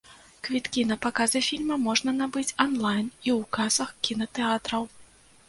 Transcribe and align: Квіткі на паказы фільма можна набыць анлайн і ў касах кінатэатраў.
Квіткі 0.45 0.85
на 0.91 0.95
паказы 1.03 1.41
фільма 1.49 1.77
можна 1.83 2.15
набыць 2.21 2.55
анлайн 2.65 3.05
і 3.05 3.29
ў 3.35 3.37
касах 3.59 3.95
кінатэатраў. 4.09 4.83